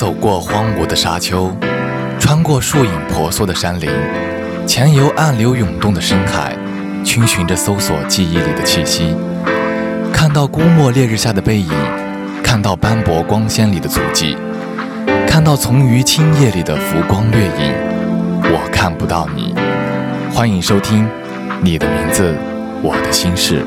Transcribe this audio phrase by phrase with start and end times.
[0.00, 1.52] 走过荒芜的沙丘，
[2.18, 3.90] 穿过树影婆娑的山林，
[4.66, 6.56] 潜游暗流涌动的深海，
[7.04, 9.14] 追寻着搜索记忆里的气息。
[10.10, 11.68] 看到孤漠烈日下的背影，
[12.42, 14.38] 看到斑驳光鲜里的足迹，
[15.28, 17.74] 看到从于青叶里的浮光掠影，
[18.44, 19.54] 我看不到你。
[20.34, 21.04] 欢迎收听
[21.60, 22.34] 《你的名字，
[22.82, 23.62] 我的心事》。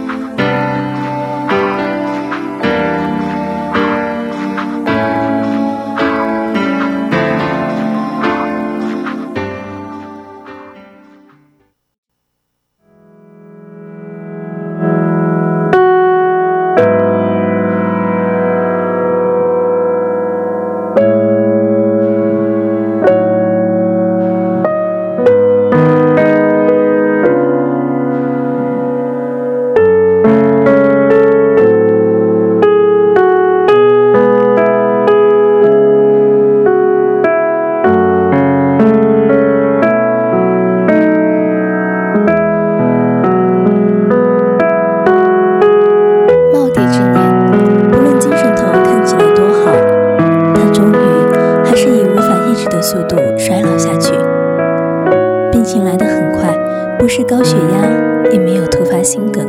[59.04, 59.46] 心梗，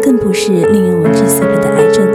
[0.00, 2.06] 更不是令人闻之色变的癌症、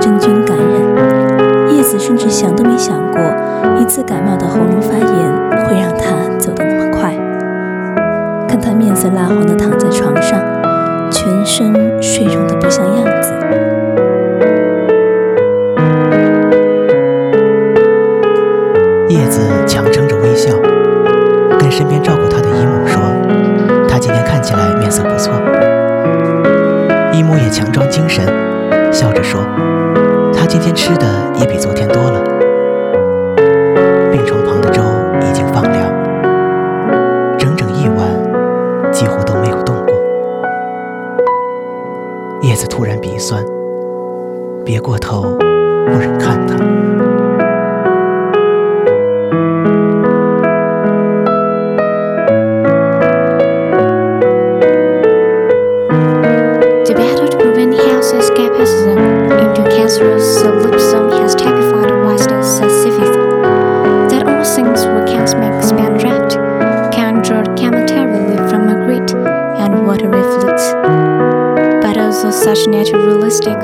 [0.00, 1.72] 真菌感染。
[1.76, 3.20] 叶子甚至想都没想过，
[3.80, 7.14] 一次感冒的喉咙发炎会让他走得那么快。
[8.48, 10.36] 看他面色蜡黄的躺在床上，
[11.12, 13.75] 全身水肿的不像样子。
[24.96, 25.34] 色不错，
[27.12, 28.24] 一母也强装精神，
[28.90, 29.38] 笑着说
[30.32, 31.04] ：“他今天吃的
[31.38, 32.22] 也比昨天多了，
[34.10, 34.80] 病床旁的粥
[35.20, 35.92] 已经放凉，
[37.38, 39.94] 整整一晚几乎都没有动过。”
[42.40, 43.44] 叶子突然鼻酸，
[44.64, 45.36] 别过头。
[72.66, 73.56] naturalistic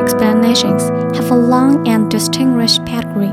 [0.00, 0.82] explanations
[1.16, 3.32] have a long and distinguished pedigree,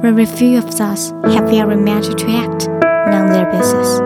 [0.00, 4.00] very few of us have ever managed to act on their basis.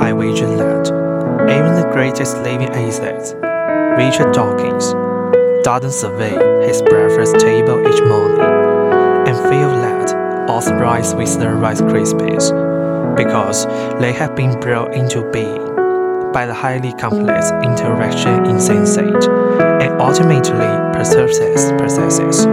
[0.00, 0.86] I wager that
[1.50, 4.92] even the greatest living atheist, Richard Dawkins,
[5.64, 8.40] doesn't survey his breakfast table each morning
[9.26, 12.65] and feel that all thrice with the Rice Krispies
[13.16, 13.66] because
[13.98, 15.64] they have been brought into being
[16.32, 19.26] by the highly complex interaction in sensate
[19.82, 20.40] and ultimately
[20.92, 22.46] processes processes.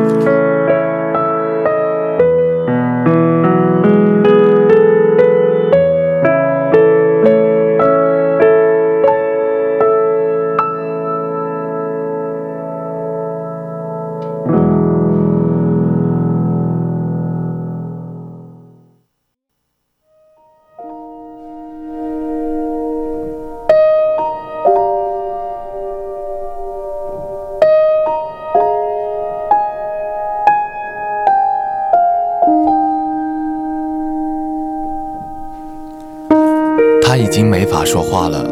[37.14, 38.44] 他已经没法说话了，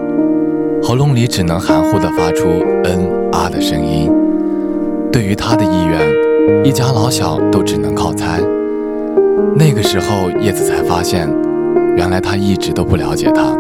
[0.84, 2.46] 喉咙里只能含糊地发出
[2.86, 4.08] “嗯啊”的声音。
[5.12, 8.40] 对于他的意愿，一家老小都只能靠猜。
[9.56, 11.28] 那个时候，叶子才发现，
[11.98, 13.58] 原来他一直都不了解他，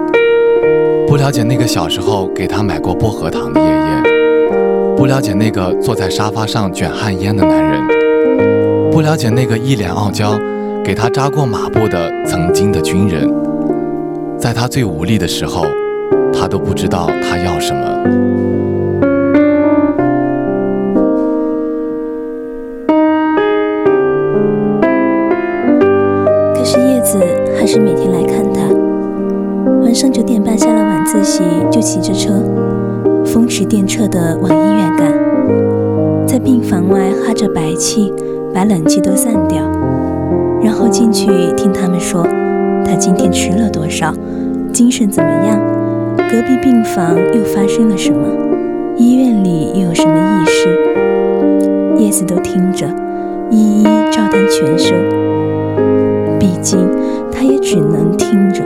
[1.07, 7.87] 不了解那个小时候给他买过薄荷糖的爷爷，不了解那个坐在沙发上卷旱烟的男人，
[8.91, 10.39] 不了解那个一脸傲娇
[10.85, 13.50] 给他扎过马步的曾经的军人。
[14.41, 15.63] 在他最无力的时候，
[16.33, 18.03] 他都不知道他要什么。
[26.55, 27.19] 可是叶子
[27.59, 28.61] 还是每天来看他。
[29.83, 32.33] 晚上九点半下了晚自习，就骑着车，
[33.23, 35.13] 风驰电掣的往医院赶。
[36.25, 38.11] 在病房外哈着白气，
[38.55, 39.61] 把冷气都散掉，
[40.63, 42.25] 然后进去听他们说。
[42.91, 44.13] 他今天吃了多少？
[44.73, 45.57] 精神怎么样？
[46.29, 48.27] 隔壁病房又发生了什么？
[48.97, 51.93] 医院里又有什么异事？
[51.97, 52.93] 叶子都听着，
[53.49, 54.93] 一一照单全收。
[56.37, 56.85] 毕竟
[57.31, 58.61] 他也只能听着。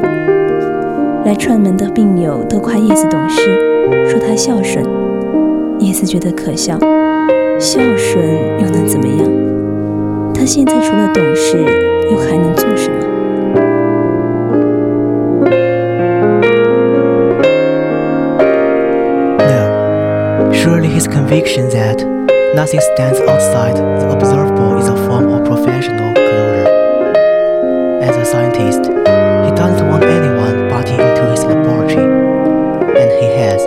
[1.24, 3.42] 来串门的病友都夸叶子懂事，
[4.10, 4.84] 说他孝顺。
[5.78, 6.80] 叶子觉得可笑，
[7.60, 8.26] 孝顺
[8.60, 10.34] 又能怎么样？
[10.34, 11.60] 他现在除了懂事，
[12.10, 13.15] 又还能做什么？
[21.06, 21.98] This conviction that
[22.56, 26.66] nothing stands outside the observable is a form of professional closure.
[28.02, 32.10] As a scientist, he doesn't want anyone butting into his laboratory,
[32.98, 33.62] and he has,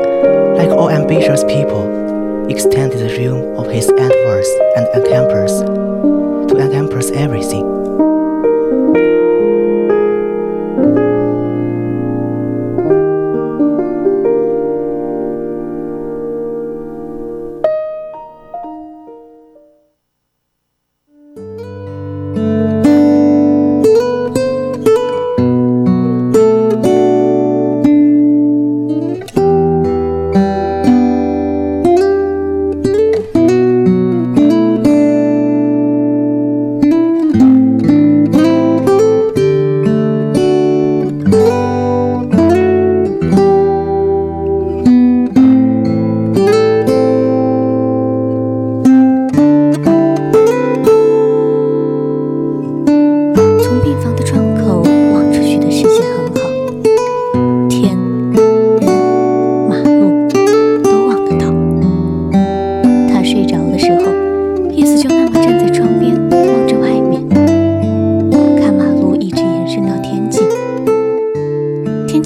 [0.58, 1.86] like all ambitious people,
[2.48, 7.77] extended the realm of his endeavors and encompass to encompass everything.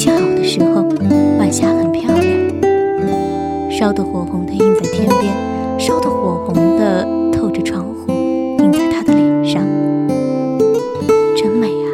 [0.04, 0.82] 气好的时候，
[1.38, 2.26] 晚霞很漂亮，
[3.70, 5.32] 烧得火红的映在天边，
[5.78, 8.08] 烧得火红的透着窗户
[8.58, 9.62] 映在他的脸上，
[11.36, 11.86] 真美啊！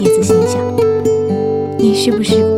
[0.00, 0.60] 叶子心想，
[1.78, 2.53] 你是不是？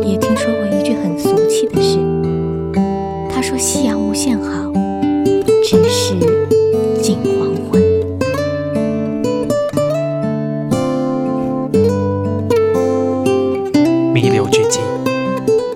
[14.51, 14.79] 之际，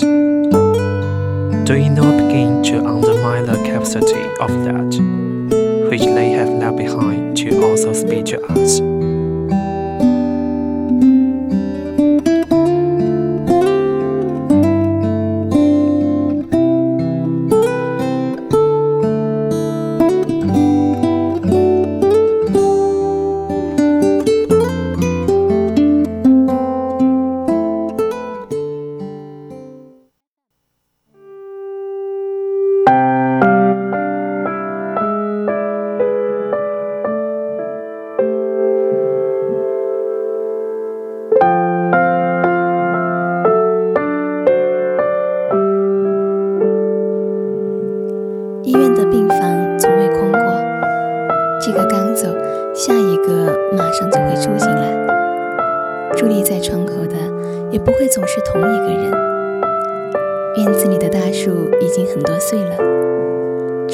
[1.65, 3.68] Do you not begin to undermine the?
[3.95, 8.79] necessity of that, which they have left behind to also speak to us.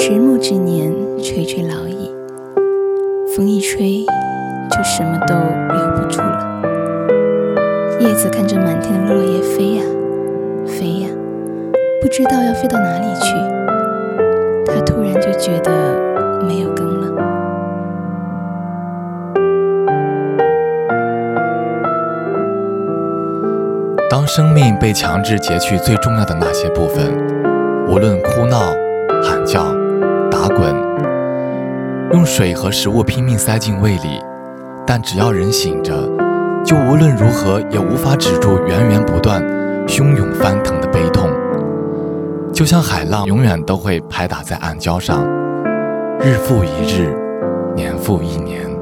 [0.08, 2.12] 迟暮之年，垂垂老矣。
[3.36, 4.06] 风一吹，
[4.70, 8.00] 就什么都留不住了。
[8.00, 9.82] 叶子看着满天的落叶飞呀
[10.68, 11.08] 飞呀，
[12.04, 13.34] 不知道要飞到哪里去。
[14.72, 16.00] 它突然就觉得
[16.44, 17.16] 没有根了。
[24.08, 27.12] 当生命被强制截去最重要的那些部分，
[27.88, 28.60] 无论哭闹、
[29.24, 29.76] 喊叫。
[30.48, 30.70] 打滚，
[32.14, 34.22] 用水和食物拼命塞进胃里，
[34.86, 35.92] 但只要人醒着，
[36.64, 39.42] 就无论如何也无法止住源源不断、
[39.88, 41.32] 汹涌翻腾的悲痛，
[42.54, 45.26] 就像海浪永远都会拍打在暗礁上，
[46.20, 47.12] 日复一日，
[47.76, 48.75] 年复一年。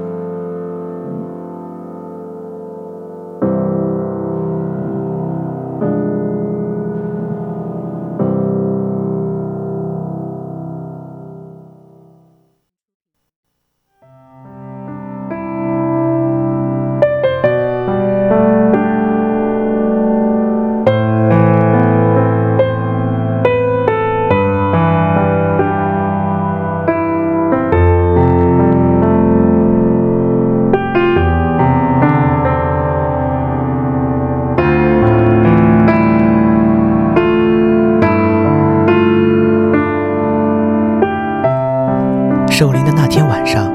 [42.55, 43.74] 守灵的那天晚上，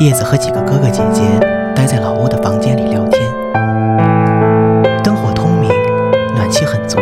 [0.00, 1.22] 叶子和几个哥哥姐姐
[1.76, 3.22] 待在老屋的房间里聊天，
[5.00, 5.70] 灯火通明，
[6.34, 6.98] 暖气很足，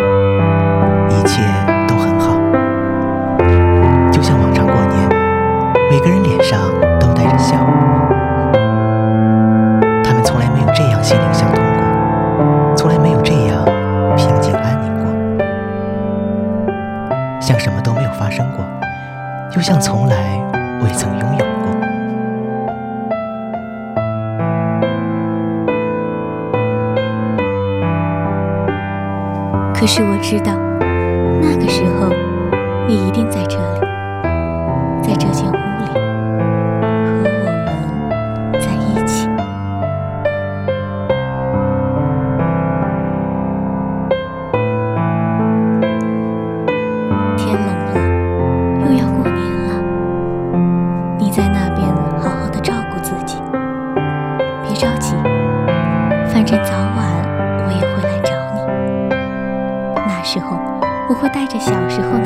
[1.09, 1.41] 一切
[1.89, 2.35] 都很好，
[4.13, 5.09] 就像往常过年，
[5.91, 6.61] 每个人脸上
[7.01, 7.57] 都带着笑，
[10.05, 13.65] 他们从来没有这样心灵相通过，从来没有这样
[14.15, 16.71] 平静安宁过，
[17.41, 18.63] 像什么都没有发生过，
[19.55, 20.17] 又像从来。
[20.87, 21.47] 未曾拥有过。
[29.75, 30.53] 可是我知道，
[31.43, 32.09] 那个时候
[32.87, 33.66] 你一定在这里。
[61.61, 62.26] 小时候。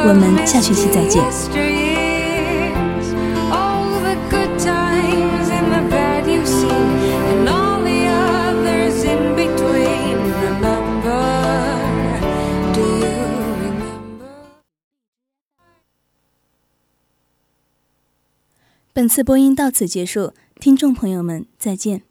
[0.08, 1.24] 我们下学期再见。
[18.94, 22.04] 本次播音到此结束，听众朋友们，再见。